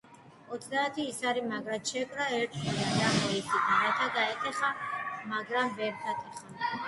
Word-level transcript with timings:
ოცდაათი 0.55 1.03
ისარი, 1.09 1.41
მაგრად 1.49 1.89
შეკრა 1.91 2.25
ერთ 2.37 2.55
კონად 2.61 2.95
და 3.01 3.11
მოზიდა, 3.17 3.61
რათა 3.83 4.07
გაეტეხა, 4.15 4.71
მაგრამ 5.35 5.77
ვერ 5.81 5.95
გატეხა. 6.07 6.73